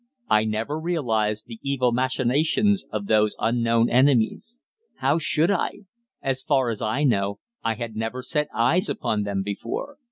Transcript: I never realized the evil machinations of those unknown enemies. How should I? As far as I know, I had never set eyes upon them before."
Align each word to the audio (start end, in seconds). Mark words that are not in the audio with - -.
I 0.31 0.45
never 0.45 0.79
realized 0.79 1.45
the 1.45 1.59
evil 1.61 1.91
machinations 1.91 2.85
of 2.91 3.05
those 3.05 3.35
unknown 3.37 3.87
enemies. 3.91 4.57
How 4.95 5.19
should 5.19 5.51
I? 5.51 5.81
As 6.23 6.41
far 6.41 6.71
as 6.71 6.81
I 6.81 7.03
know, 7.03 7.37
I 7.63 7.75
had 7.75 7.95
never 7.95 8.23
set 8.23 8.47
eyes 8.51 8.89
upon 8.89 9.21
them 9.21 9.43
before." 9.43 9.97